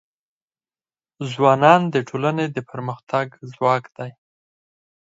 ځوانان 1.31 1.81
د 1.93 1.95
ټولنې 2.09 2.45
د 2.55 2.57
پرمختګ 2.71 3.27
ځواک 3.51 3.83
دی. 3.97 4.11